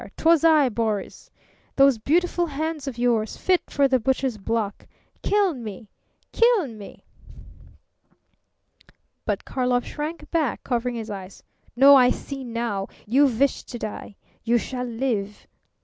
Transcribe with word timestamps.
'Twas 0.17 0.43
I, 0.43 0.67
Boris!... 0.67 1.29
Those 1.75 1.99
beautiful 1.99 2.47
hands 2.47 2.87
of 2.87 2.97
yours, 2.97 3.37
fit 3.37 3.69
for 3.69 3.87
the 3.87 3.99
butcher's 3.99 4.35
block! 4.39 4.87
Kill 5.21 5.53
me! 5.53 5.91
Kill 6.31 6.67
me!" 6.69 7.03
But 9.25 9.45
Karlov 9.45 9.85
shrank 9.85 10.31
back, 10.31 10.63
covering 10.63 10.95
his 10.95 11.11
eyes. 11.11 11.43
"No! 11.75 11.95
I 11.95 12.09
see 12.09 12.43
now! 12.43 12.87
You 13.05 13.27
wish 13.27 13.61
to 13.65 13.77
die! 13.77 14.15
You 14.43 14.57
shall 14.57 14.85
live!" 14.85 15.45